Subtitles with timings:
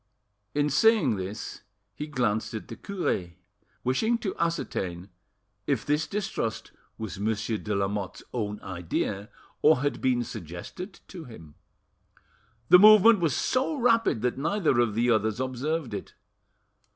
[0.55, 1.61] In saying this
[1.93, 3.33] he glanced at the cure;
[3.83, 5.11] wishing to ascertain
[5.67, 9.29] if this distrust was Monsieur de Lamotte's own idea,
[9.61, 11.53] or had been suggested to him.
[12.69, 16.15] The movement was so rapid that neither of the others observed it.